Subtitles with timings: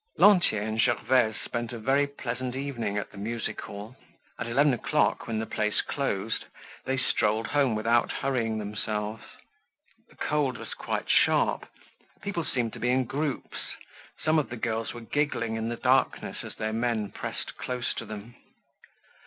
[0.17, 3.95] Lantier and Gervaise spent a very pleasant evening at the music hall.
[4.39, 6.45] At eleven o'clock when the place closed,
[6.85, 9.21] they strolled home without hurrying themselves.
[10.09, 11.67] The cold was quite sharp.
[12.23, 13.59] People seemed to be in groups.
[14.23, 18.05] Some of the girls were giggling in the darkness as their men pressed close to
[18.07, 18.33] them.